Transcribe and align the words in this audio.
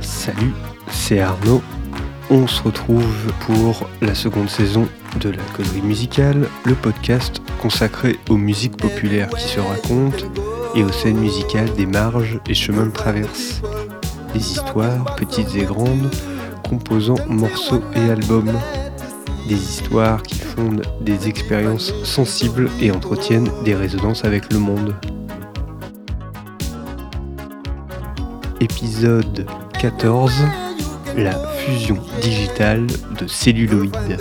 Salut, 0.00 0.52
c'est 0.90 1.20
Arnaud. 1.20 1.62
On 2.30 2.46
se 2.46 2.62
retrouve 2.62 3.04
pour 3.46 3.88
la 4.00 4.14
seconde 4.14 4.48
saison 4.48 4.88
de 5.20 5.28
la 5.28 5.42
causerie 5.54 5.82
musicale, 5.82 6.48
le 6.64 6.74
podcast 6.74 7.42
consacré 7.60 8.18
aux 8.30 8.38
musiques 8.38 8.78
populaires 8.78 9.28
qui 9.28 9.46
se 9.46 9.60
racontent 9.60 10.24
et 10.74 10.82
aux 10.82 10.92
scènes 10.92 11.18
musicales 11.18 11.72
des 11.74 11.86
marges 11.86 12.40
et 12.48 12.54
chemins 12.54 12.86
de 12.86 12.90
traverse. 12.90 13.60
Des 14.32 14.40
histoires, 14.40 15.14
petites 15.16 15.54
et 15.56 15.64
grandes, 15.64 16.10
composant 16.68 17.16
morceaux 17.28 17.82
et 17.94 18.10
albums. 18.10 18.52
Des 19.48 19.54
histoires 19.54 20.22
qui 20.22 20.38
fondent 20.38 20.82
des 21.00 21.28
expériences 21.28 21.92
sensibles 22.04 22.70
et 22.80 22.90
entretiennent 22.90 23.50
des 23.64 23.74
résonances 23.74 24.24
avec 24.24 24.52
le 24.52 24.58
monde. 24.58 24.94
Épisode 28.60 29.46
14 29.80 30.32
La 31.16 31.32
fusion 31.58 31.98
digitale 32.22 32.86
de 33.18 33.26
celluloïdes. 33.26 34.18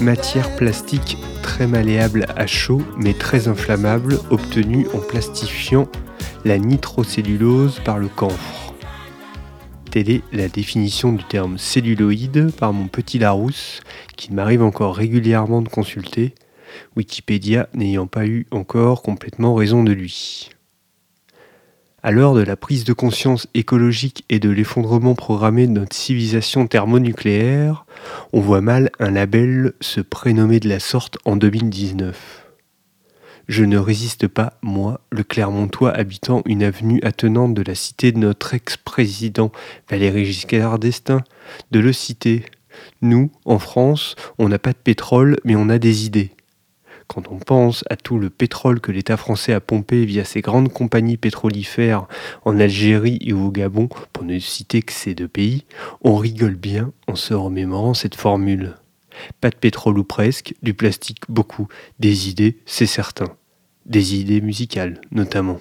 Matière 0.00 0.54
plastique 0.56 1.18
très 1.42 1.66
malléable 1.66 2.26
à 2.36 2.46
chaud 2.46 2.82
mais 2.96 3.14
très 3.14 3.48
inflammable 3.48 4.18
obtenue 4.30 4.86
en 4.94 4.98
plastifiant 4.98 5.88
la 6.44 6.58
nitrocellulose 6.58 7.80
par 7.80 7.98
le 7.98 8.08
camphre. 8.08 8.74
Telle 9.90 10.10
est 10.10 10.22
la 10.32 10.48
définition 10.48 11.12
du 11.12 11.24
terme 11.24 11.58
celluloïde 11.58 12.52
par 12.52 12.72
mon 12.72 12.88
petit 12.88 13.18
Larousse 13.18 13.80
qui 14.16 14.32
m'arrive 14.32 14.62
encore 14.62 14.94
régulièrement 14.94 15.62
de 15.62 15.68
consulter, 15.68 16.34
Wikipédia 16.96 17.68
n'ayant 17.74 18.06
pas 18.06 18.26
eu 18.26 18.46
encore 18.50 19.02
complètement 19.02 19.54
raison 19.54 19.82
de 19.82 19.92
lui. 19.92 20.50
À 22.02 22.12
l'heure 22.12 22.34
de 22.34 22.42
la 22.42 22.56
prise 22.56 22.84
de 22.84 22.92
conscience 22.92 23.48
écologique 23.54 24.24
et 24.28 24.38
de 24.38 24.50
l'effondrement 24.50 25.14
programmé 25.14 25.66
de 25.66 25.72
notre 25.72 25.96
civilisation 25.96 26.68
thermonucléaire, 26.68 27.86
on 28.32 28.40
voit 28.40 28.60
mal 28.60 28.90
un 29.00 29.10
label 29.10 29.72
se 29.80 30.00
prénommer 30.00 30.60
de 30.60 30.68
la 30.68 30.78
sorte 30.78 31.18
en 31.24 31.36
2019. 31.36 32.37
Je 33.48 33.64
ne 33.64 33.78
résiste 33.78 34.28
pas, 34.28 34.58
moi, 34.60 35.00
le 35.10 35.22
Clermontois 35.22 35.90
habitant 35.90 36.42
une 36.44 36.62
avenue 36.62 37.00
attenante 37.02 37.54
de 37.54 37.62
la 37.62 37.74
cité 37.74 38.12
de 38.12 38.18
notre 38.18 38.52
ex-président 38.52 39.50
Valéry 39.88 40.26
Giscard 40.26 40.78
d'Estaing, 40.78 41.22
de 41.70 41.80
le 41.80 41.94
citer. 41.94 42.44
Nous, 43.00 43.30
en 43.46 43.58
France, 43.58 44.16
on 44.36 44.50
n'a 44.50 44.58
pas 44.58 44.72
de 44.72 44.78
pétrole, 44.78 45.38
mais 45.44 45.56
on 45.56 45.70
a 45.70 45.78
des 45.78 46.04
idées. 46.04 46.32
Quand 47.06 47.28
on 47.30 47.38
pense 47.38 47.84
à 47.88 47.96
tout 47.96 48.18
le 48.18 48.28
pétrole 48.28 48.80
que 48.80 48.92
l'État 48.92 49.16
français 49.16 49.54
a 49.54 49.60
pompé 49.60 50.04
via 50.04 50.26
ses 50.26 50.42
grandes 50.42 50.70
compagnies 50.70 51.16
pétrolifères 51.16 52.06
en 52.44 52.60
Algérie 52.60 53.18
et 53.22 53.32
au 53.32 53.50
Gabon, 53.50 53.88
pour 54.12 54.24
ne 54.24 54.38
citer 54.38 54.82
que 54.82 54.92
ces 54.92 55.14
deux 55.14 55.26
pays, 55.26 55.64
on 56.02 56.16
rigole 56.16 56.56
bien 56.56 56.92
en 57.06 57.16
se 57.16 57.32
remémorant 57.32 57.94
cette 57.94 58.14
formule. 58.14 58.74
Pas 59.40 59.50
de 59.50 59.56
pétrole 59.56 59.98
ou 59.98 60.04
presque, 60.04 60.54
du 60.62 60.74
plastique 60.74 61.22
beaucoup, 61.28 61.68
des 61.98 62.28
idées, 62.28 62.58
c'est 62.66 62.86
certain. 62.86 63.36
Des 63.86 64.16
idées 64.16 64.40
musicales, 64.40 65.00
notamment. 65.10 65.60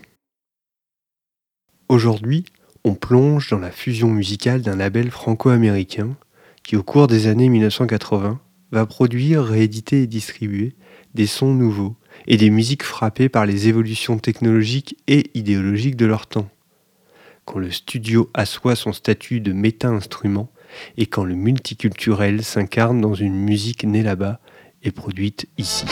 Aujourd'hui, 1.89 2.45
on 2.83 2.95
plonge 2.95 3.49
dans 3.49 3.59
la 3.59 3.71
fusion 3.71 4.09
musicale 4.09 4.61
d'un 4.61 4.75
label 4.75 5.11
franco-américain 5.11 6.15
qui, 6.63 6.75
au 6.75 6.83
cours 6.83 7.07
des 7.07 7.27
années 7.27 7.49
1980, 7.49 8.39
va 8.71 8.85
produire, 8.85 9.43
rééditer 9.43 10.03
et 10.03 10.07
distribuer 10.07 10.75
des 11.13 11.27
sons 11.27 11.53
nouveaux 11.53 11.95
et 12.27 12.37
des 12.37 12.49
musiques 12.49 12.83
frappées 12.83 13.29
par 13.29 13.45
les 13.45 13.67
évolutions 13.67 14.17
technologiques 14.17 14.97
et 15.07 15.29
idéologiques 15.33 15.95
de 15.95 16.05
leur 16.05 16.27
temps. 16.27 16.49
Quand 17.45 17.59
le 17.59 17.71
studio 17.71 18.29
assoit 18.33 18.75
son 18.75 18.91
statut 18.91 19.39
de 19.39 19.53
méta-instrument 19.53 20.51
et 20.97 21.05
quand 21.05 21.23
le 21.23 21.35
multiculturel 21.35 22.43
s'incarne 22.43 23.01
dans 23.01 23.13
une 23.13 23.35
musique 23.35 23.83
née 23.83 24.03
là-bas 24.03 24.39
et 24.83 24.91
produite 24.91 25.47
ici. 25.57 25.85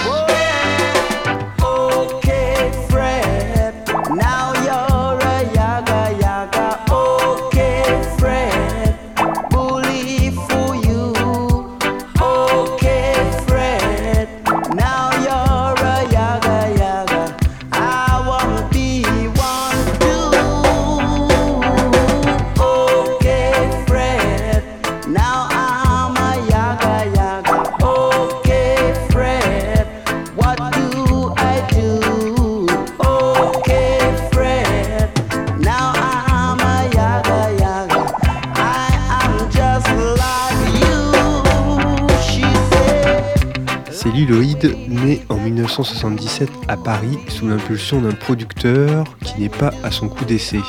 Celluloid 44.25 44.75
naît 44.88 45.22
en 45.30 45.36
1977 45.36 46.50
à 46.68 46.78
Paris 46.78 47.19
sous 47.28 47.47
l'impulsion 47.47 48.02
d'un 48.02 48.13
producteur 48.13 49.03
qui 49.24 49.41
n'est 49.41 49.50
pas 49.50 49.72
à 49.84 49.91
son 49.91 50.09
coup 50.09 50.25
d'essai. 50.25 50.62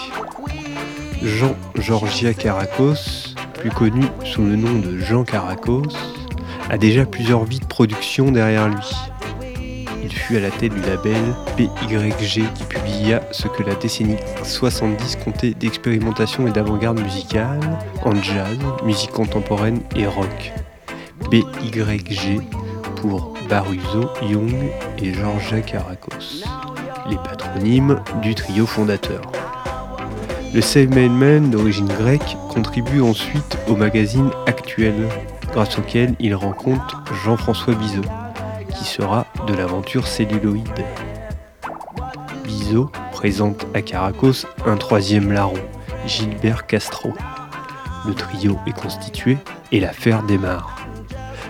Jean 1.23 1.57
Georgia 1.77 2.35
Caracos, 2.35 3.35
plus 3.55 3.71
connu 3.71 4.05
sous 4.25 4.43
le 4.43 4.57
nom 4.57 4.79
de 4.79 4.99
Jean 4.99 5.25
Caracos, 5.25 5.85
a 6.69 6.77
déjà 6.77 7.07
plusieurs 7.07 7.45
vies 7.45 7.61
de 7.61 7.67
production 7.67 8.31
derrière 8.31 8.69
lui. 8.69 8.87
Il 10.03 10.13
fut 10.13 10.37
à 10.37 10.41
la 10.41 10.51
tête 10.51 10.75
du 10.75 10.83
label 10.83 11.23
PYG 11.57 12.53
qui 12.53 12.65
publia 12.69 13.23
ce 13.33 13.49
que 13.49 13.63
la 13.63 13.75
décennie 13.77 14.19
70 14.43 15.17
comptait 15.25 15.55
d'expérimentation 15.55 16.47
et 16.47 16.51
d'avant-garde 16.51 17.01
musicale 17.01 17.61
en 18.05 18.15
jazz, 18.23 18.59
musique 18.85 19.13
contemporaine 19.13 19.81
et 19.95 20.07
rock. 20.07 20.53
BYG 21.31 22.43
pour 22.97 23.36
Baruzo, 23.49 24.11
Young 24.23 24.71
et 24.99 25.13
Caracos, 25.63 26.45
les 27.09 27.17
patronymes 27.17 28.03
du 28.23 28.35
trio 28.35 28.67
fondateur. 28.67 29.23
Le 30.53 30.61
Seven 30.61 31.13
Man 31.13 31.51
d'origine 31.51 31.87
grecque 31.87 32.37
contribue 32.53 33.01
ensuite 33.01 33.59
au 33.69 33.77
magazine 33.77 34.31
Actuel, 34.47 35.09
grâce 35.53 35.79
auquel 35.79 36.15
il 36.19 36.35
rencontre 36.35 37.03
Jean-François 37.25 37.75
Bizot, 37.75 38.03
qui 38.75 38.85
sera 38.85 39.27
de 39.47 39.55
l'aventure 39.55 40.07
celluloïde. 40.07 40.85
Bizot 42.45 42.91
présente 43.13 43.67
à 43.75 43.83
Caracos 43.83 44.47
un 44.67 44.77
troisième 44.77 45.33
larron, 45.33 45.55
Gilbert 46.07 46.67
Castro. 46.67 47.13
Le 48.07 48.15
trio 48.15 48.59
est 48.67 48.79
constitué 48.81 49.39
et 49.73 49.81
l'affaire 49.81 50.23
démarre. 50.23 50.76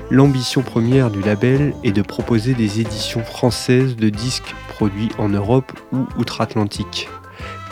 L'ambition 0.09 0.63
première 0.63 1.11
du 1.11 1.21
label 1.21 1.75
est 1.83 1.91
de 1.91 2.01
proposer 2.01 2.55
des 2.55 2.81
éditions 2.81 3.25
françaises 3.25 3.97
de 3.97 4.09
disques 4.09 4.55
produits 4.69 5.11
en 5.19 5.29
Europe 5.29 5.73
ou 5.93 6.07
outre-Atlantique, 6.17 7.09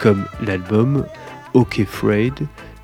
comme 0.00 0.26
l'album 0.44 1.06
OK 1.52 1.84
Fred 1.84 2.34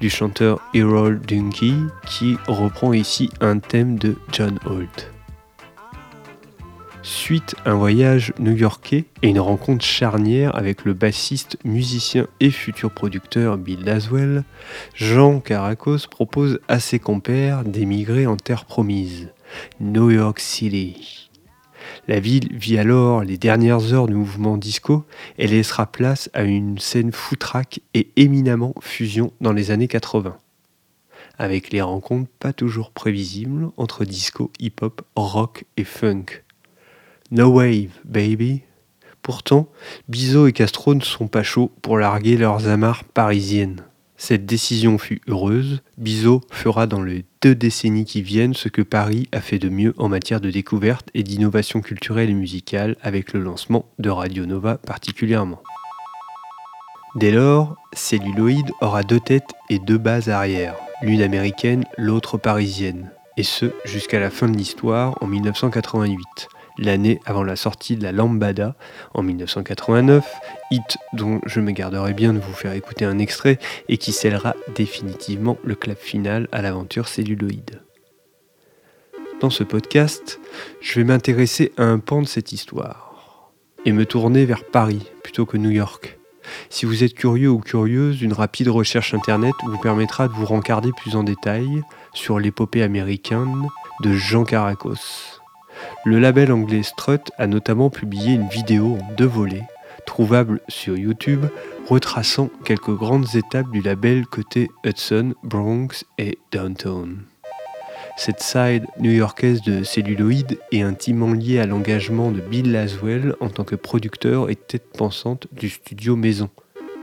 du 0.00 0.08
chanteur 0.08 0.61
Harold 0.73 1.26
Dunky 1.26 1.75
qui 2.06 2.37
reprend 2.47 2.93
ici 2.93 3.29
un 3.41 3.58
thème 3.58 3.99
de 3.99 4.14
John 4.31 4.56
Holt. 4.64 5.11
Suite 7.03 7.56
un 7.64 7.75
voyage 7.75 8.32
new-yorkais 8.38 9.06
et 9.23 9.29
une 9.29 9.41
rencontre 9.41 9.85
charnière 9.85 10.55
avec 10.55 10.85
le 10.85 10.94
bassiste, 10.94 11.56
musicien 11.64 12.29
et 12.38 12.50
futur 12.50 12.93
producteur 12.93 13.56
Bill 13.56 13.85
Laswell, 13.85 14.44
Jean 14.94 15.41
Caracos 15.41 16.06
propose 16.08 16.61
à 16.69 16.79
ses 16.79 17.00
compères 17.00 17.64
d'émigrer 17.64 18.26
en 18.26 18.37
terre 18.37 18.64
promise, 18.64 19.32
New 19.81 20.11
York 20.11 20.41
City. 20.41 21.31
La 22.08 22.20
ville 22.20 22.49
vit 22.56 22.79
alors 22.79 23.23
les 23.23 23.38
dernières 23.38 23.93
heures 23.93 24.06
du 24.06 24.14
mouvement 24.14 24.56
disco 24.56 25.05
et 25.38 25.47
laissera 25.47 25.87
place 25.87 26.31
à 26.32 26.43
une 26.43 26.79
scène 26.79 27.12
foutraque 27.12 27.81
et 27.94 28.11
éminemment 28.17 28.75
fusion 28.81 29.32
dans 29.41 29.52
les 29.52 29.70
années 29.70 29.88
80. 29.88 30.37
Avec 31.38 31.70
les 31.70 31.81
rencontres 31.81 32.31
pas 32.38 32.52
toujours 32.52 32.91
prévisibles 32.91 33.70
entre 33.76 34.05
disco, 34.05 34.50
hip-hop, 34.58 35.02
rock 35.17 35.64
et 35.76 35.85
funk. 35.85 36.26
No 37.31 37.49
Wave 37.49 37.91
Baby 38.05 38.62
Pourtant, 39.23 39.69
Bizot 40.08 40.46
et 40.46 40.53
Castro 40.53 40.94
ne 40.94 41.03
sont 41.03 41.29
pas 41.29 41.43
chauds 41.43 41.70
pour 41.82 41.99
larguer 41.99 42.37
leurs 42.37 42.69
amarres 42.69 43.05
parisiennes. 43.05 43.85
Cette 44.22 44.44
décision 44.44 44.99
fut 44.99 45.22
heureuse. 45.28 45.81
Bizot 45.96 46.43
fera 46.50 46.87
dans 46.87 47.02
les 47.02 47.25
deux 47.40 47.55
décennies 47.55 48.05
qui 48.05 48.20
viennent 48.20 48.52
ce 48.52 48.69
que 48.69 48.82
Paris 48.82 49.28
a 49.32 49.40
fait 49.40 49.58
de 49.58 49.70
mieux 49.70 49.94
en 49.96 50.11
matière 50.11 50.43
de 50.43 50.50
découverte 50.50 51.08
et 51.14 51.22
d'innovation 51.22 51.81
culturelle 51.81 52.28
et 52.28 52.34
musicale 52.34 52.96
avec 53.00 53.32
le 53.32 53.40
lancement 53.40 53.87
de 53.99 54.11
Radio 54.11 54.44
Nova 54.44 54.76
particulièrement. 54.76 55.62
Dès 57.17 57.31
lors, 57.31 57.76
Celluloïd 57.94 58.70
aura 58.82 59.05
deux 59.05 59.20
têtes 59.20 59.55
et 59.70 59.78
deux 59.78 59.96
bases 59.96 60.28
arrière, 60.28 60.76
l'une 61.00 61.22
américaine, 61.22 61.87
l'autre 61.96 62.37
parisienne, 62.37 63.11
et 63.38 63.43
ce 63.43 63.72
jusqu'à 63.87 64.20
la 64.20 64.28
fin 64.28 64.50
de 64.50 64.56
l'histoire 64.56 65.17
en 65.22 65.26
1988 65.28 66.49
l'année 66.78 67.20
avant 67.26 67.43
la 67.43 67.56
sortie 67.56 67.96
de 67.96 68.02
la 68.02 68.12
Lambada 68.12 68.75
en 69.14 69.22
1989, 69.22 70.25
hit 70.70 70.99
dont 71.12 71.40
je 71.46 71.61
me 71.61 71.72
garderai 71.72 72.12
bien 72.12 72.32
de 72.32 72.38
vous 72.38 72.52
faire 72.52 72.72
écouter 72.72 73.05
un 73.05 73.19
extrait 73.19 73.58
et 73.88 73.96
qui 73.96 74.12
scellera 74.12 74.55
définitivement 74.75 75.58
le 75.64 75.75
clap 75.75 75.99
final 75.99 76.49
à 76.52 76.62
l'aventure 76.62 77.08
celluloïde. 77.08 77.81
Dans 79.40 79.50
ce 79.50 79.64
podcast, 79.64 80.38
je 80.81 80.94
vais 81.00 81.05
m'intéresser 81.05 81.72
à 81.78 81.84
un 81.84 81.99
pan 81.99 82.20
de 82.20 82.26
cette 82.26 82.52
histoire 82.52 83.50
et 83.87 83.93
me 83.93 84.05
tourner 84.05 84.44
vers 84.44 84.64
Paris 84.64 85.11
plutôt 85.22 85.46
que 85.46 85.56
New 85.56 85.70
York. 85.70 86.19
Si 86.69 86.87
vous 86.87 87.05
êtes 87.05 87.14
curieux 87.14 87.50
ou 87.50 87.61
curieuse, 87.61 88.22
une 88.22 88.32
rapide 88.32 88.69
recherche 88.69 89.14
internet 89.14 89.55
vous 89.64 89.78
permettra 89.78 90.28
de 90.28 90.32
vous 90.32 90.46
rencarder 90.46 90.90
plus 90.93 91.17
en 91.17 91.22
détail 91.22 91.82
sur 92.12 92.38
l'épopée 92.38 92.82
américaine 92.82 93.69
de 94.02 94.12
Jean 94.12 94.44
Caracos. 94.44 95.39
Le 96.05 96.19
label 96.19 96.53
anglais 96.53 96.82
Strut 96.82 97.31
a 97.38 97.47
notamment 97.47 97.91
publié 97.91 98.35
une 98.35 98.49
vidéo 98.49 98.99
en 99.00 99.15
deux 99.15 99.27
volets, 99.27 99.67
trouvable 100.06 100.61
sur 100.69 100.97
YouTube, 100.97 101.47
retraçant 101.87 102.50
quelques 102.65 102.94
grandes 102.94 103.35
étapes 103.35 103.71
du 103.71 103.81
label 103.81 104.27
côté 104.27 104.71
Hudson, 104.85 105.35
Bronx 105.43 106.05
et 106.19 106.38
Downtown. 106.53 107.25
Cette 108.17 108.41
side 108.41 108.85
new-yorkaise 108.99 109.62
de 109.62 109.82
celluloïd 109.82 110.59
est 110.73 110.82
intimement 110.82 111.32
liée 111.32 111.59
à 111.59 111.67
l'engagement 111.67 112.31
de 112.31 112.41
Bill 112.41 112.71
Laswell 112.71 113.35
en 113.41 113.49
tant 113.49 113.65
que 113.65 113.77
producteur 113.77 114.50
et 114.50 114.56
tête 114.56 114.93
pensante 114.97 115.47
du 115.53 115.71
studio 115.71 116.17
Maison. 116.17 116.50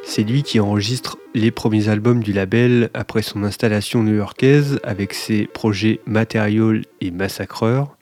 C'est 0.03 0.23
lui 0.23 0.43
qui 0.43 0.59
enregistre 0.59 1.17
les 1.33 1.49
premiers 1.49 1.89
albums 1.89 2.23
du 2.23 2.33
label 2.33 2.89
après 2.93 3.23
son 3.23 3.43
installation 3.43 4.03
new-yorkaise 4.03 4.79
avec 4.83 5.13
ses 5.13 5.47
projets 5.47 6.01
Material 6.05 6.83
et 7.01 7.11
Massacreur, 7.11 7.96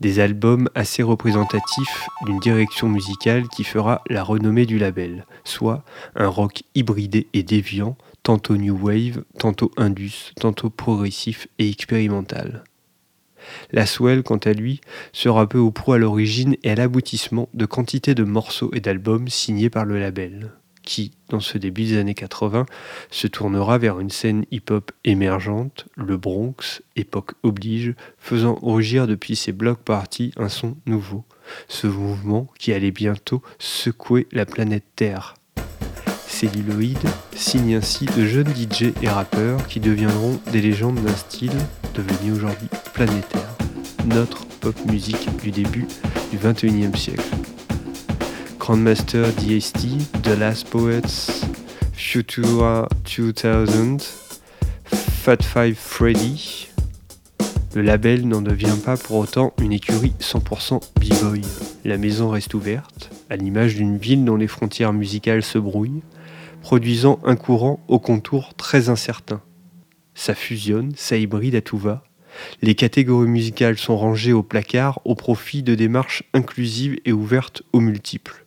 des 0.00 0.20
albums 0.20 0.68
assez 0.74 1.02
représentatifs 1.02 2.08
d'une 2.26 2.40
direction 2.40 2.88
musicale 2.88 3.48
qui 3.48 3.64
fera 3.64 4.02
la 4.08 4.22
renommée 4.22 4.66
du 4.66 4.78
label, 4.78 5.26
soit 5.44 5.84
un 6.14 6.28
rock 6.28 6.62
hybridé 6.74 7.28
et 7.32 7.42
déviant, 7.42 7.96
tantôt 8.22 8.56
new 8.56 8.76
wave, 8.76 9.24
tantôt 9.38 9.70
indus, 9.76 10.32
tantôt 10.40 10.70
progressif 10.70 11.48
et 11.58 11.68
expérimental. 11.68 12.64
La 13.72 13.86
Swell, 13.86 14.22
quant 14.22 14.36
à 14.36 14.52
lui, 14.52 14.80
sera 15.12 15.48
peu 15.48 15.58
ou 15.58 15.70
prou 15.70 15.94
à 15.94 15.98
l'origine 15.98 16.56
et 16.62 16.70
à 16.70 16.74
l'aboutissement 16.74 17.48
de 17.54 17.66
quantité 17.66 18.14
de 18.14 18.24
morceaux 18.24 18.70
et 18.74 18.80
d'albums 18.80 19.28
signés 19.28 19.70
par 19.70 19.84
le 19.84 19.98
label 19.98 20.52
qui, 20.90 21.12
dans 21.28 21.38
ce 21.38 21.56
début 21.56 21.84
des 21.84 21.98
années 21.98 22.14
80, 22.14 22.66
se 23.12 23.28
tournera 23.28 23.78
vers 23.78 24.00
une 24.00 24.10
scène 24.10 24.44
hip-hop 24.50 24.90
émergente, 25.04 25.86
le 25.94 26.16
Bronx, 26.16 26.82
époque 26.96 27.34
oblige, 27.44 27.94
faisant 28.18 28.56
rougir 28.56 29.06
depuis 29.06 29.36
ses 29.36 29.52
block 29.52 29.78
parties 29.78 30.32
un 30.36 30.48
son 30.48 30.76
nouveau, 30.86 31.24
ce 31.68 31.86
mouvement 31.86 32.48
qui 32.58 32.72
allait 32.72 32.90
bientôt 32.90 33.40
secouer 33.60 34.26
la 34.32 34.44
planète 34.46 34.82
Terre. 34.96 35.36
Celluloid 36.26 36.98
signe 37.36 37.76
ainsi 37.76 38.06
de 38.06 38.26
jeunes 38.26 38.52
DJ 38.52 38.92
et 39.00 39.08
rappeurs 39.08 39.64
qui 39.68 39.78
deviendront 39.78 40.40
des 40.50 40.60
légendes 40.60 41.00
d'un 41.00 41.14
style 41.14 41.56
devenu 41.94 42.32
aujourd'hui 42.32 42.68
planétaire, 42.94 43.56
notre 44.06 44.44
pop 44.60 44.74
musique 44.86 45.28
du 45.40 45.52
début 45.52 45.86
du 46.32 46.38
21e 46.38 46.96
siècle. 46.96 47.39
Grandmaster 48.70 49.32
DST, 49.32 50.22
The 50.22 50.38
Last 50.38 50.70
Poets, 50.70 51.44
Futura 51.92 52.88
2000, 53.04 53.98
Fat 54.84 55.42
Five 55.42 55.74
Freddy. 55.74 56.68
Le 57.74 57.82
label 57.82 58.28
n'en 58.28 58.40
devient 58.40 58.76
pas 58.84 58.96
pour 58.96 59.16
autant 59.16 59.54
une 59.60 59.72
écurie 59.72 60.14
100% 60.20 60.82
b-boy. 61.00 61.40
La 61.84 61.98
maison 61.98 62.30
reste 62.30 62.54
ouverte, 62.54 63.10
à 63.28 63.34
l'image 63.34 63.74
d'une 63.74 63.96
ville 63.96 64.24
dont 64.24 64.36
les 64.36 64.46
frontières 64.46 64.92
musicales 64.92 65.42
se 65.42 65.58
brouillent, 65.58 66.04
produisant 66.62 67.18
un 67.24 67.34
courant 67.34 67.80
au 67.88 67.98
contour 67.98 68.54
très 68.54 68.88
incertain. 68.88 69.42
Ça 70.14 70.36
fusionne, 70.36 70.92
ça 70.94 71.16
hybride 71.16 71.56
à 71.56 71.60
tout 71.60 71.78
va. 71.78 72.04
Les 72.62 72.76
catégories 72.76 73.26
musicales 73.26 73.78
sont 73.78 73.96
rangées 73.96 74.32
au 74.32 74.44
placard 74.44 75.00
au 75.04 75.16
profit 75.16 75.64
de 75.64 75.74
démarches 75.74 76.22
inclusives 76.34 77.00
et 77.04 77.12
ouvertes 77.12 77.64
aux 77.72 77.80
multiples. 77.80 78.46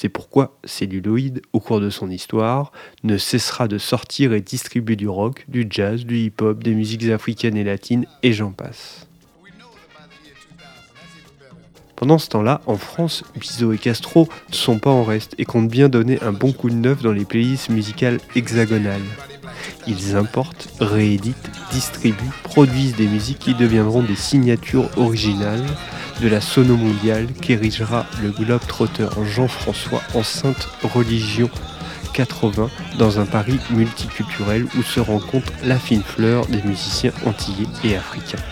C'est 0.00 0.08
pourquoi 0.08 0.56
Celluloid, 0.62 1.40
au 1.52 1.58
cours 1.58 1.80
de 1.80 1.90
son 1.90 2.08
histoire, 2.08 2.70
ne 3.02 3.18
cessera 3.18 3.66
de 3.66 3.78
sortir 3.78 4.32
et 4.32 4.40
distribuer 4.40 4.94
du 4.94 5.08
rock, 5.08 5.44
du 5.48 5.66
jazz, 5.68 6.04
du 6.04 6.18
hip-hop, 6.18 6.62
des 6.62 6.72
musiques 6.72 7.08
africaines 7.08 7.56
et 7.56 7.64
latines, 7.64 8.06
et 8.22 8.32
j'en 8.32 8.52
passe. 8.52 9.08
Pendant 11.96 12.18
ce 12.18 12.28
temps-là, 12.28 12.60
en 12.66 12.76
France, 12.76 13.24
Bizot 13.40 13.72
et 13.72 13.78
Castro 13.78 14.28
ne 14.50 14.54
sont 14.54 14.78
pas 14.78 14.90
en 14.90 15.02
reste 15.02 15.34
et 15.36 15.44
comptent 15.44 15.68
bien 15.68 15.88
donner 15.88 16.22
un 16.22 16.32
bon 16.32 16.52
coup 16.52 16.70
de 16.70 16.76
neuf 16.76 17.02
dans 17.02 17.10
les 17.10 17.24
playlists 17.24 17.68
musicales 17.68 18.20
hexagonales. 18.36 19.02
Ils 19.88 20.14
importent, 20.14 20.68
rééditent, 20.78 21.50
distribuent, 21.72 22.14
produisent 22.44 22.94
des 22.94 23.08
musiques 23.08 23.40
qui 23.40 23.54
deviendront 23.54 24.04
des 24.04 24.14
signatures 24.14 24.96
originales 24.96 25.66
de 26.20 26.28
la 26.28 26.40
sono 26.40 26.76
mondiale 26.76 27.26
qu'érigera 27.40 28.06
le 28.22 28.30
globe-trotter 28.30 29.08
Jean-François 29.24 30.02
en 30.14 30.22
sainte 30.22 30.68
religion 30.82 31.50
80 32.14 32.68
dans 32.98 33.20
un 33.20 33.26
Paris 33.26 33.60
multiculturel 33.70 34.66
où 34.76 34.82
se 34.82 35.00
rencontre 35.00 35.52
la 35.64 35.78
fine 35.78 36.02
fleur 36.02 36.46
des 36.46 36.62
musiciens 36.62 37.12
antillais 37.24 37.68
et 37.84 37.96
africains. 37.96 38.42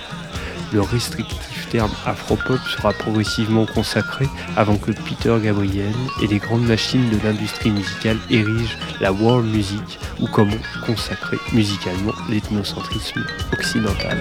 Le 0.72 0.80
restrictif 0.80 1.68
terme 1.70 1.90
afropop 2.04 2.60
sera 2.68 2.92
progressivement 2.92 3.66
consacré 3.66 4.26
avant 4.56 4.76
que 4.76 4.92
Peter 4.92 5.36
Gabriel 5.42 5.94
et 6.22 6.26
les 6.26 6.38
grandes 6.38 6.66
machines 6.66 7.08
de 7.10 7.18
l'industrie 7.24 7.70
musicale 7.70 8.18
érigent 8.30 8.76
la 9.00 9.12
world 9.12 9.46
music 9.46 9.98
ou 10.20 10.26
comment 10.26 10.56
consacrer 10.84 11.38
musicalement 11.52 12.12
l'ethnocentrisme 12.28 13.24
occidental. 13.52 14.20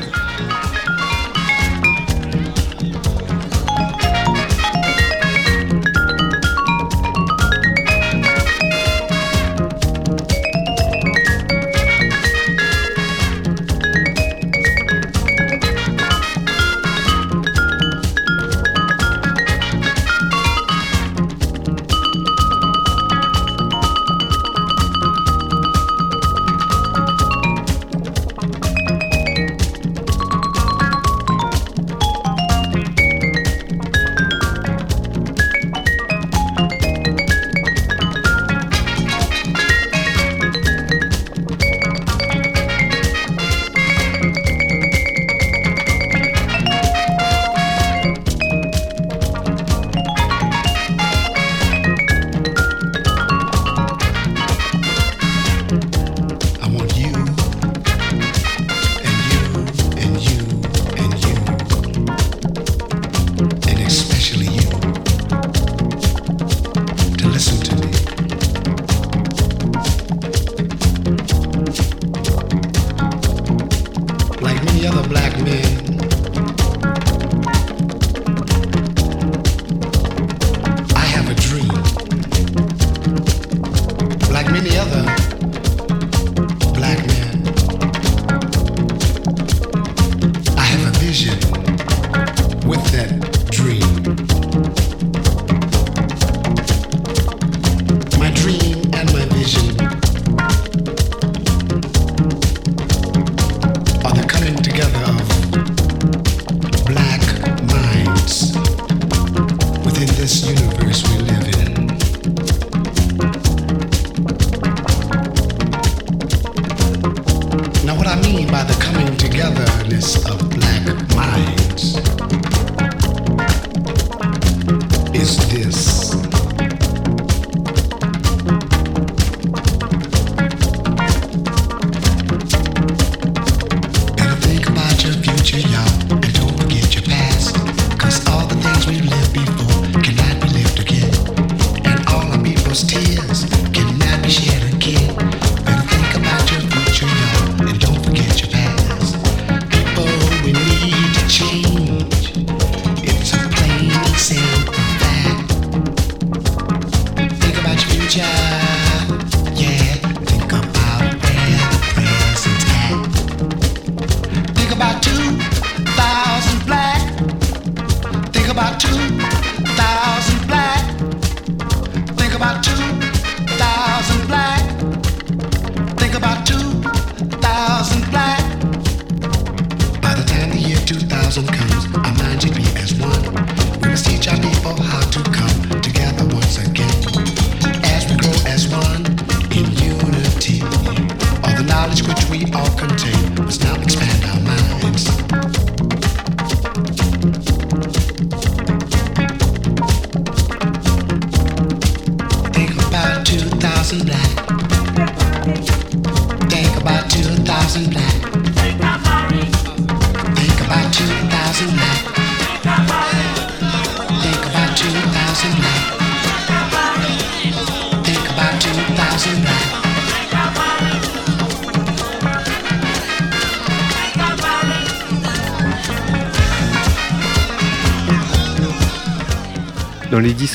Dans 125.26 125.48
les 125.56 125.95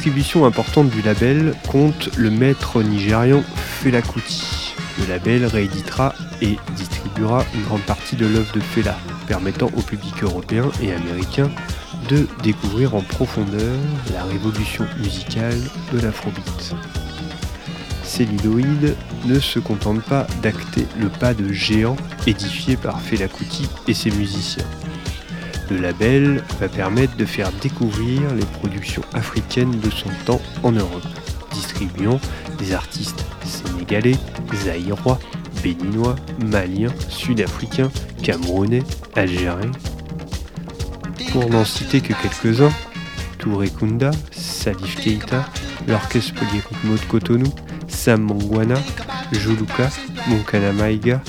distributions 0.00 0.46
importantes 0.46 0.88
du 0.88 1.02
label 1.02 1.52
compte 1.68 2.08
le 2.16 2.30
maître 2.30 2.82
nigérian 2.82 3.42
Fela 3.54 4.00
Kuti. 4.00 4.72
Le 4.98 5.06
label 5.06 5.44
rééditera 5.44 6.14
et 6.40 6.56
distribuera 6.74 7.44
une 7.54 7.64
grande 7.64 7.82
partie 7.82 8.16
de 8.16 8.24
l'œuvre 8.24 8.50
de 8.54 8.60
Fela, 8.60 8.96
permettant 9.28 9.66
au 9.76 9.82
public 9.82 10.22
européen 10.22 10.70
et 10.82 10.94
américain 10.94 11.50
de 12.08 12.26
découvrir 12.42 12.94
en 12.94 13.02
profondeur 13.02 13.76
la 14.14 14.24
révolution 14.24 14.86
musicale 15.02 15.60
de 15.92 16.00
l'afrobeat. 16.00 16.74
Celluloid 18.02 18.96
ne 19.26 19.38
se 19.38 19.58
contente 19.58 20.00
pas 20.04 20.26
d'acter 20.42 20.86
le 20.98 21.10
pas 21.10 21.34
de 21.34 21.52
géant 21.52 21.98
édifié 22.26 22.78
par 22.78 23.02
Fela 23.02 23.28
Kuti 23.28 23.68
et 23.86 23.92
ses 23.92 24.10
musiciens. 24.12 24.64
Le 25.70 25.78
label 25.78 26.42
va 26.58 26.68
permettre 26.68 27.16
de 27.16 27.24
faire 27.24 27.50
découvrir 27.62 28.22
les 28.34 28.44
productions 28.44 29.02
africaines 29.12 29.78
de 29.78 29.90
son 29.90 30.08
temps 30.26 30.40
en 30.62 30.72
Europe, 30.72 31.06
distribuant 31.52 32.20
des 32.58 32.74
artistes 32.74 33.24
sénégalais, 33.44 34.16
zaïrois, 34.54 35.18
béninois, 35.62 36.16
maliens, 36.44 36.92
sud-africains, 37.08 37.90
camerounais, 38.22 38.82
algériens. 39.14 39.70
Pour 41.32 41.48
n'en 41.48 41.64
citer 41.64 42.00
que 42.00 42.14
quelques-uns, 42.14 42.72
Touré 43.38 43.70
Kunda, 43.70 44.10
Salif 44.32 44.96
Keita, 44.96 45.46
l'orchestre 45.86 46.34
polyrythmo 46.34 46.94
de 46.94 47.04
Cotonou, 47.08 47.54
Sam 47.88 48.22
Mangwana, 48.24 48.74
Juluka, 49.32 49.88
Monkana 50.28 50.72
Maiga, 50.72 51.22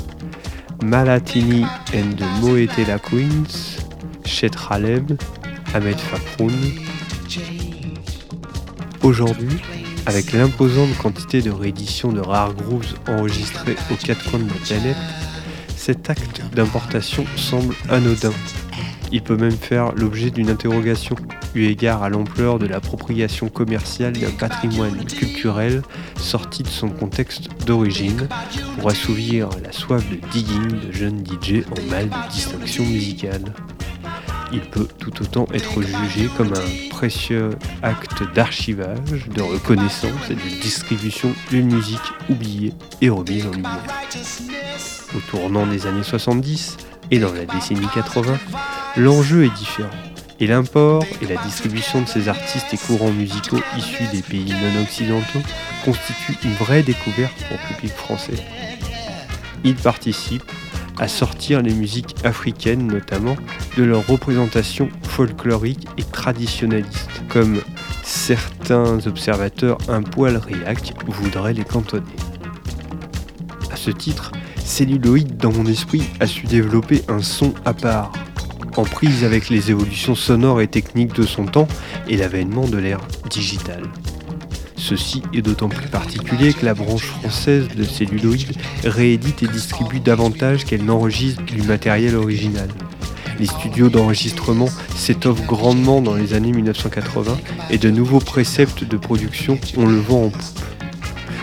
Malatini 0.84 1.64
and 1.94 2.18
the 2.18 2.26
Moetela 2.42 2.98
Queens, 3.00 3.81
Chet 4.26 4.56
Raleb, 4.56 5.14
Ahmed 5.74 5.98
Fakroun. 5.98 6.54
Aujourd'hui, 9.04 9.58
avec 10.06 10.34
l'imposante 10.34 10.96
quantité 10.98 11.42
de 11.42 11.52
rééditions 11.52 12.12
de 12.12 12.20
rares 12.20 12.54
grooves 12.54 12.96
enregistrés 13.08 13.76
aux 13.92 13.96
quatre 13.96 14.30
coins 14.30 14.40
de 14.40 14.50
la 14.50 14.56
planète, 14.56 14.98
cet 15.76 16.10
acte 16.10 16.42
d'importation 16.54 17.26
semble 17.36 17.76
anodin. 17.90 18.34
Il 19.12 19.22
peut 19.22 19.36
même 19.36 19.52
faire 19.52 19.94
l'objet 19.94 20.30
d'une 20.30 20.50
interrogation, 20.50 21.16
eu 21.54 21.66
égard 21.66 22.02
à 22.02 22.10
l'ampleur 22.10 22.60
de 22.60 22.66
l'appropriation 22.66 23.50
commerciale 23.50 24.14
d'un 24.14 24.32
patrimoine 24.32 25.04
culturel 25.06 25.82
sorti 26.18 26.64
de 26.64 26.70
son 26.70 26.90
contexte 26.90 27.50
d'origine, 27.66 28.30
pour 28.80 28.90
assouvir 28.90 29.50
la 29.64 29.72
soif 29.72 30.08
de 30.10 30.16
digging 30.32 30.80
de 30.88 30.92
jeunes 30.92 31.24
DJ 31.26 31.66
en 31.72 31.90
mal 31.90 32.10
de 32.10 32.32
distinction 32.32 32.86
musicale 32.86 33.54
il 34.54 34.62
peut 34.62 34.88
tout 35.00 35.22
autant 35.22 35.48
être 35.54 35.82
jugé 35.82 36.30
comme 36.38 36.54
un 36.54 36.90
précieux 36.90 37.52
acte 37.82 38.24
d'archivage, 38.34 39.28
de 39.34 39.42
reconnaissance 39.42 40.30
et 40.30 40.36
de 40.36 40.62
distribution 40.62 41.34
d'une 41.50 41.74
musique 41.74 42.00
oubliée 42.30 42.74
et 43.02 43.10
remise 43.10 43.46
en 43.46 43.52
lumière. 43.52 43.84
Au 45.16 45.20
tournant 45.30 45.66
des 45.66 45.88
années 45.88 46.04
70 46.04 46.78
et 47.12 47.20
dans 47.20 47.34
la 47.34 47.46
décennie 47.46 47.88
80, 47.94 48.38
l'enjeu 48.98 49.46
est 49.46 49.58
différent 49.58 49.90
et 50.40 50.48
l'import 50.48 51.04
et 51.22 51.28
la 51.28 51.42
distribution 51.44 52.02
de 52.02 52.08
ces 52.08 52.28
artistes 52.28 52.74
et 52.74 52.78
courants 52.78 53.12
musicaux 53.12 53.60
issus 53.78 54.08
des 54.12 54.24
pays 54.24 54.52
non 54.52 54.82
occidentaux 54.82 55.42
constituent 55.86 56.38
une 56.44 56.54
vraie 56.54 56.84
découverte 56.84 57.38
pour 57.48 57.58
le 57.58 57.76
public 57.76 57.94
français. 57.94 58.34
Ils 59.64 59.76
participent 59.76 60.52
à 61.02 61.08
sortir 61.08 61.64
les 61.64 61.74
musiques 61.74 62.16
africaines 62.24 62.86
notamment 62.86 63.36
de 63.76 63.84
leur 63.84 64.06
représentation 64.08 64.88
folklorique 65.04 65.88
et 65.98 66.04
traditionnaliste, 66.04 67.10
comme 67.28 67.60
certains 68.04 69.06
observateurs 69.08 69.80
un 69.90 70.04
poil 70.04 70.38
réac 70.38 70.94
voudraient 71.08 71.56
les 71.56 71.64
cantonner. 71.64 72.06
À 73.72 73.76
ce 73.76 73.90
titre, 73.90 74.32
Celluloid 74.64 75.38
dans 75.38 75.52
mon 75.52 75.66
esprit 75.66 76.04
a 76.20 76.28
su 76.28 76.46
développer 76.46 77.02
un 77.08 77.22
son 77.22 77.54
à 77.66 77.74
part, 77.74 78.14
en 78.78 78.84
prise 78.84 79.24
avec 79.24 79.50
les 79.50 79.72
évolutions 79.72 80.16
sonores 80.16 80.62
et 80.62 80.68
techniques 80.68 81.14
de 81.14 81.24
son 81.24 81.46
temps 81.46 81.68
et 82.08 82.16
l'avènement 82.16 82.68
de 82.68 82.78
l'ère 82.78 83.02
digitale. 83.30 83.84
Ceci 84.82 85.22
est 85.32 85.44
d'autant 85.44 85.70
plus 85.70 85.88
particulier 85.88 86.54
que 86.54 86.66
la 86.66 86.74
branche 86.74 87.06
française 87.06 87.68
de 87.68 87.84
celluloïd 87.84 88.52
réédite 88.84 89.44
et 89.44 89.48
distribue 89.48 90.00
davantage 90.00 90.66
qu'elle 90.66 90.84
n'enregistre 90.84 91.44
du 91.44 91.62
matériel 91.62 92.16
original. 92.16 92.68
Les 93.40 93.46
studios 93.46 93.90
d'enregistrement 93.90 94.70
s'étoffent 94.96 95.46
grandement 95.46 96.02
dans 96.02 96.16
les 96.16 96.34
années 96.34 96.52
1980 96.52 97.38
et 97.70 97.78
de 97.78 97.92
nouveaux 97.92 98.20
préceptes 98.20 98.84
de 98.84 98.98
production 98.98 99.60
ont 99.78 99.86
le 99.86 100.00
vent 100.00 100.26
en 100.26 100.30
poupe. 100.30 100.60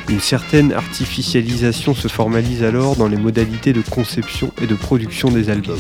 Une 0.09 0.21
certaine 0.21 0.73
artificialisation 0.73 1.95
se 1.95 2.09
formalise 2.09 2.65
alors 2.65 2.97
dans 2.97 3.09
les 3.09 3.17
modalités 3.17 3.73
de 3.73 3.83
conception 3.83 4.53
et 4.61 4.67
de 4.67 4.75
production 4.75 5.31
des 5.31 5.49
albums. 5.49 5.79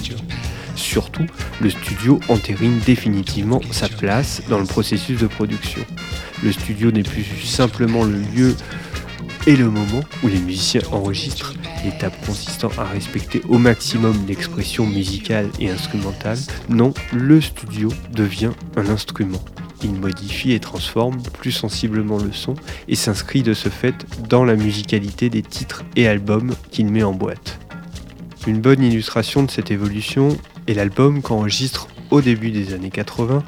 Surtout, 0.77 1.27
le 1.61 1.71
studio 1.71 2.21
entérine 2.29 2.79
définitivement 2.87 3.61
sa 3.73 3.89
place 3.89 4.43
dans 4.49 4.61
le 4.61 4.65
processus 4.65 5.21
de 5.21 5.27
production. 5.27 5.85
Le 6.43 6.53
studio 6.53 6.91
n'est 6.91 7.03
plus 7.03 7.25
simplement 7.45 8.05
le 8.05 8.21
lieu 8.35 8.55
et 9.47 9.57
le 9.57 9.71
moment 9.71 10.01
où 10.23 10.29
les 10.29 10.39
musiciens 10.39 10.83
enregistrent, 10.93 11.55
l'étape 11.85 12.15
consistant 12.27 12.71
à 12.77 12.85
respecter 12.85 13.41
au 13.49 13.59
maximum 13.59 14.15
l'expression 14.29 14.87
musicale 14.87 15.49
et 15.59 15.71
instrumentale. 15.71 16.39
Non, 16.69 16.93
le 17.13 17.41
studio 17.41 17.89
devient 18.13 18.51
un 18.77 18.89
instrument. 18.89 19.43
Il 19.83 19.93
modifie 19.95 20.53
et 20.53 20.61
transforme 20.61 21.23
plus 21.41 21.53
sensiblement 21.53 22.19
le 22.19 22.33
son 22.33 22.55
et 22.89 22.95
s'inscrit 22.95 23.43
de 23.43 23.55
ce 23.55 23.69
fait 23.69 23.95
dans 24.29 24.45
la 24.45 24.55
musicalité 24.55 25.31
des 25.31 25.43
titres 25.43 25.85
et 25.97 26.09
albums 26.09 26.55
qu'il 26.71 26.87
met 26.87 27.03
en 27.03 27.13
boîte. 27.13 27.59
Une 28.47 28.61
bonne 28.61 28.83
illustration 28.83 29.43
de 29.43 29.51
cette 29.51 29.71
évolution 29.71 30.37
est 30.67 30.75
l'album 30.75 31.23
qu'enregistre 31.23 31.89
au 32.11 32.21
début 32.21 32.51
des 32.51 32.75
années 32.75 32.91
80 32.91 33.43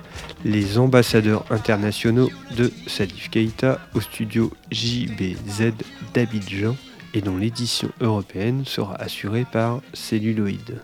les 0.44 0.78
ambassadeurs 0.78 1.44
internationaux 1.50 2.30
de 2.56 2.72
Salif 2.86 3.30
Keita 3.30 3.78
au 3.94 4.00
studio 4.00 4.50
JBZ 4.70 5.72
d'Abidjan 6.14 6.76
et 7.14 7.20
dont 7.20 7.36
l'édition 7.36 7.90
européenne 8.00 8.64
sera 8.64 8.94
assurée 8.96 9.46
par 9.50 9.80
Celluloid. 9.92 10.80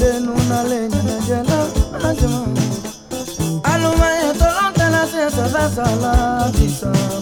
lẹ́nu 0.00 0.32
nálẹ̀ 0.50 0.84
jẹ̀jẹ̀ 1.06 1.42
lájọ́. 2.02 2.36
alùmọ̀yẹ̀ 3.72 4.32
tó 4.40 4.48
ló 4.56 4.64
ń 4.68 4.72
tẹ̀lé 4.78 5.02
sí 5.10 5.18
ẹ̀sọ́ 5.26 5.46
lásà 5.54 5.86
láti 6.04 6.66
sàn. 6.78 7.18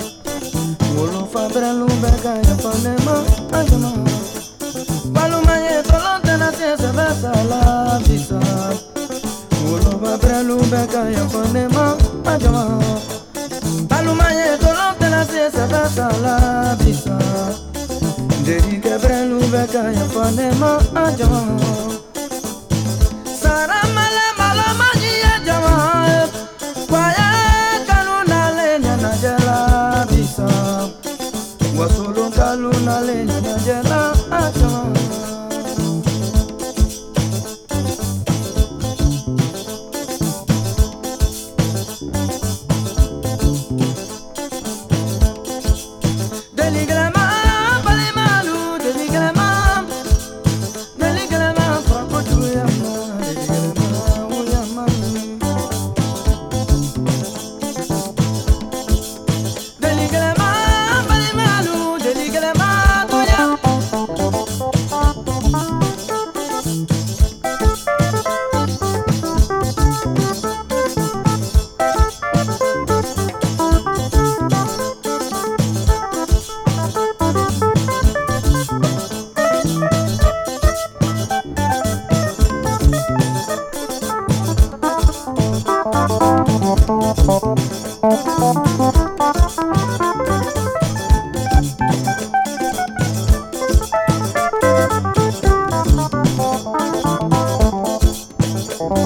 wò 0.95 1.03
ló 1.13 1.21
fa 1.33 1.43
bẹ́rẹ̀ 1.53 1.73
ló 1.81 1.87
bẹ́ 2.03 2.15
ká 2.25 2.33
ẹ̀fọ́ 2.53 2.73
lẹ́ 2.85 2.97
mọ́ 3.07 3.19
lájọ́ 3.53 3.79
náà. 3.85 3.93
alùmọ̀yẹ̀ 5.23 5.83
tó 5.89 5.97
ló 6.05 6.13
ń 6.17 6.21
tẹ̀lé 6.27 6.49
sí 6.59 6.65
ká 19.73 19.83
ẹ̀fọ́ 20.03 20.25
lẹ́ 20.37 20.51
mọ́ 20.61 21.98
peligrama. 46.69 47.18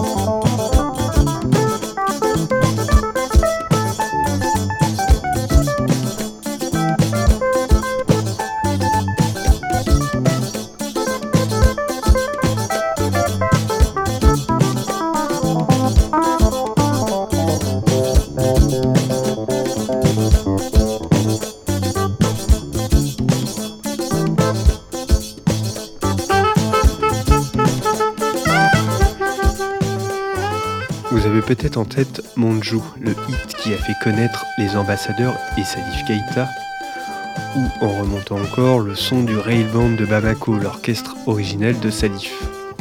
oh 0.05 0.37
you. 0.37 0.41
En 31.77 31.85
tête 31.85 32.23
Monju, 32.37 32.79
le 33.01 33.13
hit 33.13 33.57
qui 33.57 33.73
a 33.73 33.77
fait 33.77 33.95
connaître 34.03 34.45
les 34.59 34.77
ambassadeurs 34.77 35.37
et 35.57 35.65
Salif 35.65 36.05
Keita, 36.07 36.49
ou 37.57 37.85
en 37.85 37.89
remontant 37.89 38.41
encore 38.41 38.81
le 38.81 38.95
son 38.95 39.23
du 39.23 39.37
Rail 39.37 39.65
Band 39.73 39.91
de 39.91 40.05
Bamako, 40.05 40.57
l'orchestre 40.57 41.15
originel 41.27 41.79
de 41.81 41.91
Salif. 41.91 42.33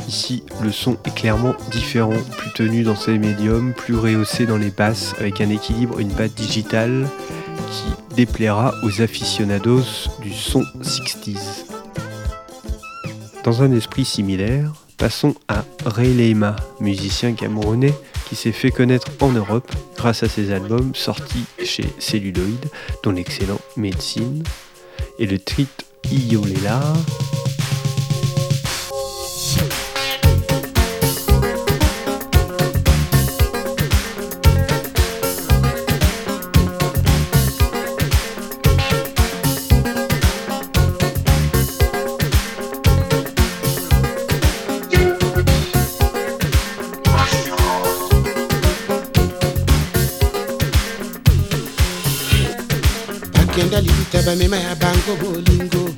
Ici, 0.07 0.43
le 0.61 0.71
son 0.71 0.97
est 1.05 1.15
clairement 1.15 1.53
différent, 1.71 2.13
plus 2.37 2.51
tenu 2.53 2.83
dans 2.83 2.95
ses 2.95 3.17
médiums, 3.17 3.73
plus 3.73 3.95
rehaussé 3.95 4.45
dans 4.45 4.57
les 4.57 4.71
basses, 4.71 5.13
avec 5.19 5.41
un 5.41 5.49
équilibre 5.49 5.99
une 5.99 6.11
patte 6.11 6.33
digitale 6.33 7.07
qui 7.71 8.15
déplaira 8.15 8.73
aux 8.83 9.01
aficionados 9.01 10.09
du 10.21 10.33
son 10.33 10.63
60s. 10.81 11.65
Dans 13.43 13.63
un 13.63 13.71
esprit 13.71 14.05
similaire, 14.05 14.73
passons 14.97 15.35
à 15.47 15.63
Ray 15.85 16.13
Leima, 16.13 16.55
musicien 16.79 17.33
camerounais 17.33 17.93
qui 18.31 18.37
s'est 18.37 18.53
fait 18.53 18.71
connaître 18.71 19.11
en 19.19 19.33
Europe 19.33 19.69
grâce 19.97 20.23
à 20.23 20.29
ses 20.29 20.53
albums 20.53 20.95
sortis 20.95 21.43
chez 21.65 21.83
Celluloid, 21.99 22.65
dont 23.03 23.11
l'excellent 23.11 23.59
Médecine 23.75 24.41
et 25.19 25.25
le 25.25 25.37
Trit 25.37 25.67
Iolela 26.09 26.81
bamema 54.25 54.57
ya 54.57 54.75
bango 54.75 55.15
bolingo. 55.21 55.89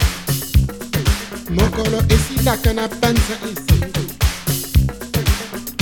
Mokolo 1.50 2.04
esilaka 2.10 2.74
na 2.74 2.88
panza 2.88 3.36
esengo. 3.52 4.02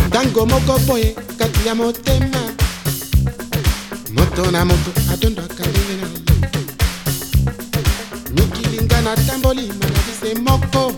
Ntango 0.07 0.45
moko 0.45 0.79
boye 0.79 1.15
kati 1.37 1.67
ya 1.67 1.75
motema. 1.75 2.41
Moto 4.13 4.51
na 4.51 4.65
moto 4.65 4.91
atondwaka 5.13 5.63
ndenge 5.67 5.95
na 6.01 6.07
ye 6.07 6.21
mikilinga 8.35 9.01
natamboli 9.01 9.61
malabisi 9.67 10.19
se 10.21 10.35
moko. 10.35 10.93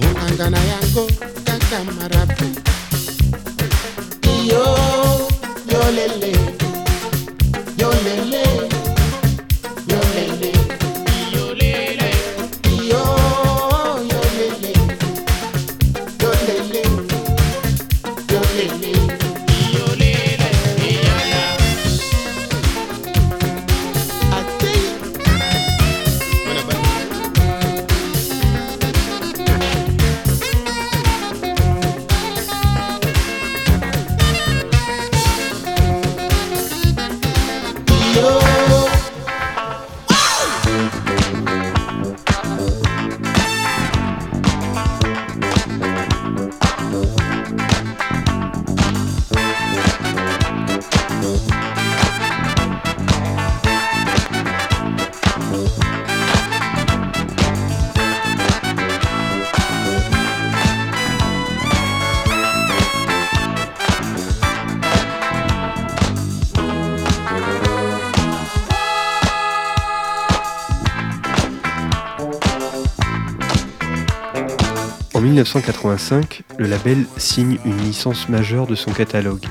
Monganga 0.00 0.50
na 0.50 0.58
yango 0.64 1.10
kaka 1.44 1.84
marapu 1.84 2.44
yo 4.46 4.64
yolele 5.72 6.32
yolele. 7.78 8.46
Yolele 8.46 8.55
1985, 75.46 76.42
le 76.58 76.66
label 76.66 77.04
signe 77.18 77.58
une 77.64 77.76
licence 77.76 78.28
majeure 78.28 78.66
de 78.66 78.74
son 78.74 78.90
catalogue. 78.90 79.44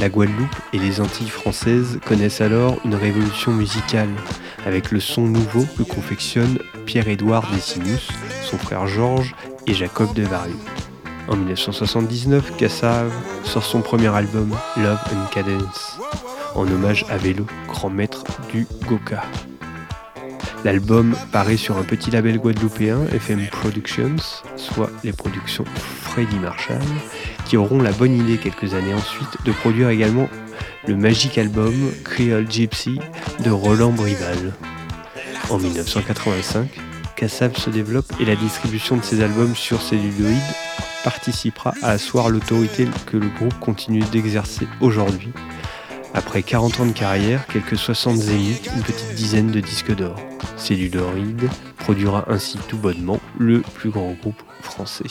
La 0.00 0.08
Guadeloupe 0.08 0.56
et 0.72 0.78
les 0.78 1.00
Antilles 1.00 1.28
françaises 1.28 2.00
connaissent 2.04 2.40
alors 2.40 2.80
une 2.84 2.96
révolution 2.96 3.52
musicale, 3.52 4.08
avec 4.66 4.90
le 4.90 4.98
son 4.98 5.22
nouveau 5.22 5.64
que 5.78 5.84
confectionnent 5.84 6.58
Pierre-Édouard 6.84 7.48
Décimus, 7.54 8.08
son 8.42 8.58
frère 8.58 8.88
Georges 8.88 9.36
et 9.68 9.74
Jacob 9.74 10.12
de 10.14 10.24
Varieux. 10.24 10.56
En 11.28 11.36
1979, 11.36 12.56
Kassav 12.56 13.12
sort 13.44 13.64
son 13.64 13.82
premier 13.82 14.12
album 14.12 14.50
Love 14.76 14.98
and 15.12 15.30
Cadence, 15.32 16.00
en 16.56 16.66
hommage 16.66 17.06
à 17.08 17.18
Vélo, 17.18 17.46
grand 17.68 17.90
maître 17.90 18.24
du 18.52 18.66
Goka. 18.88 19.22
L'album 20.66 21.14
paraît 21.30 21.56
sur 21.56 21.76
un 21.76 21.84
petit 21.84 22.10
label 22.10 22.38
guadeloupéen, 22.38 23.06
FM 23.14 23.46
Productions, 23.52 24.16
soit 24.56 24.90
les 25.04 25.12
productions 25.12 25.64
Freddy 26.02 26.40
Marshall, 26.40 26.82
qui 27.44 27.56
auront 27.56 27.80
la 27.80 27.92
bonne 27.92 28.16
idée 28.16 28.36
quelques 28.36 28.74
années 28.74 28.92
ensuite 28.92 29.28
de 29.44 29.52
produire 29.52 29.90
également 29.90 30.28
le 30.88 30.96
magique 30.96 31.38
album 31.38 31.72
Creole 32.02 32.50
Gypsy 32.50 32.98
de 33.44 33.50
Roland 33.52 33.92
Brival. 33.92 34.54
En 35.50 35.58
1985, 35.58 36.68
Kassav 37.14 37.56
se 37.56 37.70
développe 37.70 38.12
et 38.18 38.24
la 38.24 38.34
distribution 38.34 38.96
de 38.96 39.04
ses 39.04 39.22
albums 39.22 39.54
sur 39.54 39.80
celluloïd 39.80 40.42
participera 41.04 41.74
à 41.84 41.90
asseoir 41.90 42.28
l'autorité 42.28 42.88
que 43.06 43.16
le 43.16 43.28
groupe 43.28 43.56
continue 43.60 44.02
d'exercer 44.10 44.66
aujourd'hui. 44.80 45.30
Après 46.16 46.42
40 46.42 46.80
ans 46.80 46.86
de 46.86 46.92
carrière, 46.92 47.46
quelques 47.46 47.76
60 47.76 48.16
zéniths, 48.16 48.70
une 48.74 48.82
petite 48.82 49.14
dizaine 49.14 49.50
de 49.50 49.60
disques 49.60 49.94
d'or. 49.94 50.18
Celluloid 50.56 51.50
produira 51.76 52.24
ainsi 52.28 52.56
tout 52.68 52.78
bonnement 52.78 53.20
le 53.38 53.60
plus 53.60 53.90
grand 53.90 54.12
groupe 54.12 54.42
français. 54.62 55.04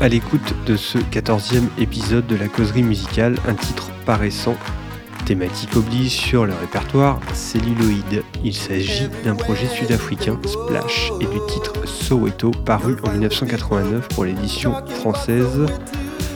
À 0.00 0.08
l'écoute 0.08 0.52
de 0.66 0.76
ce 0.76 0.98
14e 0.98 1.68
épisode 1.78 2.26
de 2.26 2.34
la 2.34 2.48
causerie 2.48 2.82
musicale, 2.82 3.36
un 3.46 3.54
titre 3.54 3.88
paraissant 4.04 4.56
Thématique 5.24 5.74
oblige 5.74 6.10
sur 6.10 6.44
le 6.44 6.52
répertoire 6.52 7.18
celluloïd. 7.32 8.22
Il 8.44 8.54
s'agit 8.54 9.08
d'un 9.24 9.34
projet 9.34 9.66
sud-africain, 9.66 10.38
Splash, 10.44 11.12
et 11.18 11.24
du 11.24 11.38
titre 11.48 11.86
Soweto, 11.86 12.50
paru 12.50 12.96
en 13.06 13.12
1989 13.12 14.08
pour 14.08 14.24
l'édition 14.24 14.74
française 14.86 15.64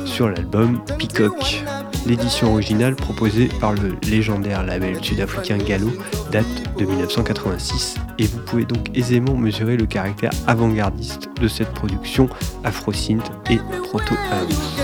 sur 0.07 0.31
l'album 0.31 0.81
Peacock. 0.98 1.62
L'édition 2.07 2.53
originale 2.53 2.96
proposée 2.96 3.48
par 3.61 3.74
le 3.74 3.96
légendaire 4.09 4.64
label 4.64 5.05
sud-africain 5.05 5.59
Gallo 5.59 5.90
date 6.33 6.46
de 6.79 6.87
1986 6.87 7.96
et 8.18 8.24
vous 8.24 8.38
pouvez 8.38 8.64
donc 8.64 8.96
aisément 8.96 9.37
mesurer 9.37 9.77
le 9.77 9.85
caractère 9.85 10.31
avant-gardiste 10.46 11.29
de 11.38 11.48
cette 11.48 11.74
production 11.74 12.29
afro-synth 12.64 13.31
et 13.51 13.59
proto-house. 13.88 14.79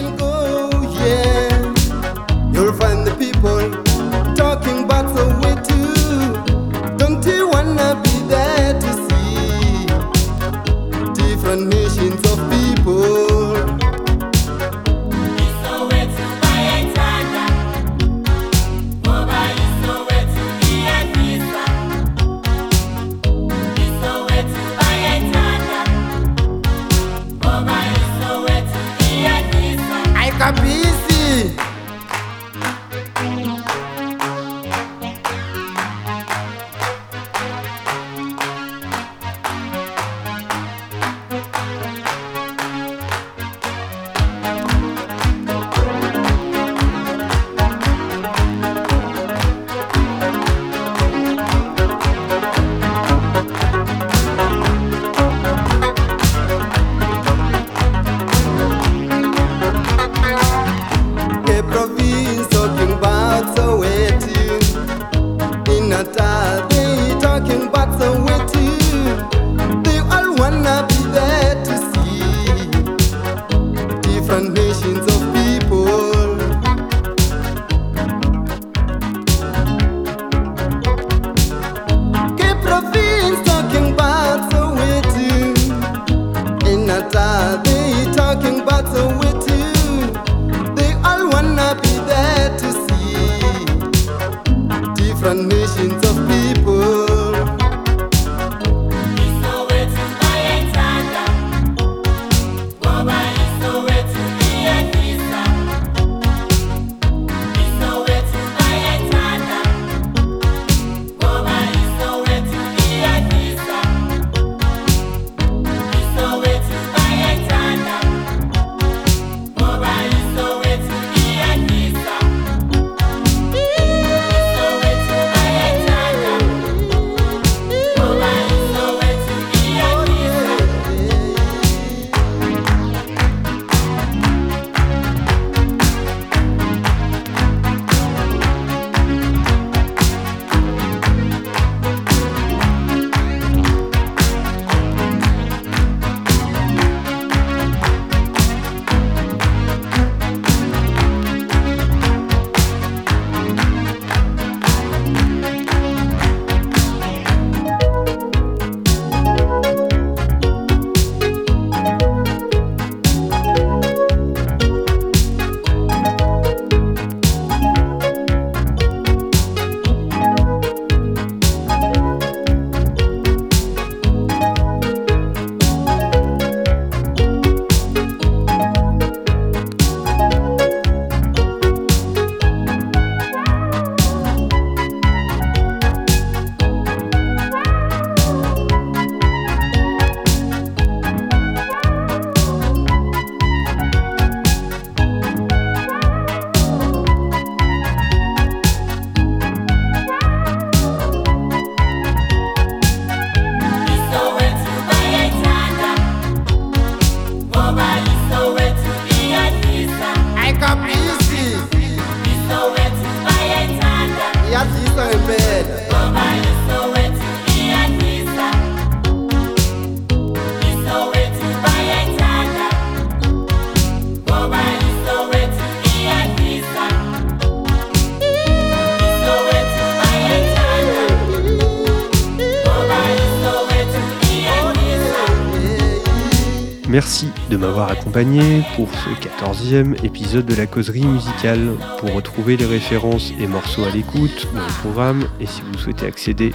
Merci 236.94 237.28
de 237.50 237.56
m'avoir 237.56 237.90
accompagné 237.90 238.62
pour 238.76 238.88
ce 238.88 239.08
14e 239.20 239.96
épisode 240.04 240.46
de 240.46 240.54
la 240.54 240.66
causerie 240.66 241.04
musicale. 241.04 241.72
Pour 241.98 242.14
retrouver 242.14 242.56
les 242.56 242.66
références 242.66 243.32
et 243.40 243.48
morceaux 243.48 243.82
à 243.82 243.90
l'écoute 243.90 244.46
dans 244.54 244.60
le 244.60 244.72
programme 244.80 245.24
et 245.40 245.46
si 245.46 245.62
vous 245.62 245.76
souhaitez 245.76 246.06
accéder 246.06 246.54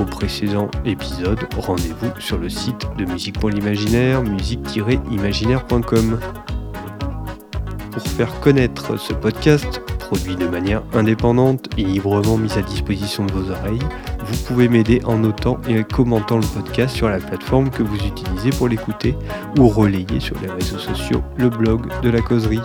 aux 0.00 0.06
précédents 0.06 0.70
épisodes, 0.86 1.40
rendez-vous 1.58 2.18
sur 2.18 2.38
le 2.38 2.48
site 2.48 2.88
de 2.96 3.04
Musique 3.04 3.38
pour 3.38 3.50
l'imaginaire, 3.50 4.22
musique-imaginaire.com. 4.22 6.18
Pour 7.90 8.02
faire 8.04 8.40
connaître 8.40 8.98
ce 8.98 9.12
podcast, 9.12 9.82
produit 10.14 10.36
de 10.36 10.46
manière 10.46 10.82
indépendante 10.92 11.68
et 11.76 11.82
librement 11.82 12.36
mis 12.36 12.52
à 12.52 12.62
disposition 12.62 13.26
de 13.26 13.32
vos 13.32 13.50
oreilles, 13.50 13.82
vous 14.24 14.36
pouvez 14.46 14.68
m'aider 14.68 15.02
en 15.04 15.18
notant 15.18 15.60
et 15.68 15.82
commentant 15.82 16.36
le 16.36 16.46
podcast 16.46 16.94
sur 16.94 17.08
la 17.08 17.18
plateforme 17.18 17.68
que 17.68 17.82
vous 17.82 17.96
utilisez 17.96 18.50
pour 18.50 18.68
l'écouter 18.68 19.16
ou 19.58 19.68
relayer 19.68 20.20
sur 20.20 20.36
les 20.40 20.48
réseaux 20.48 20.78
sociaux 20.78 21.22
le 21.36 21.48
blog 21.48 21.88
de 22.02 22.10
la 22.10 22.20
causerie. 22.20 22.60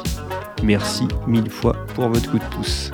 Merci 0.62 1.08
mille 1.26 1.50
fois 1.50 1.74
pour 1.96 2.10
votre 2.10 2.30
coup 2.30 2.38
de 2.38 2.56
pouce. 2.56 2.92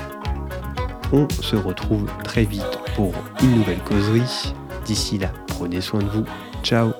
On 1.11 1.27
se 1.29 1.57
retrouve 1.57 2.05
très 2.23 2.45
vite 2.45 2.79
pour 2.95 3.13
une 3.43 3.57
nouvelle 3.57 3.79
causerie. 3.79 4.53
D'ici 4.85 5.17
là, 5.17 5.31
prenez 5.47 5.81
soin 5.81 5.99
de 5.99 6.07
vous. 6.07 6.25
Ciao 6.63 6.94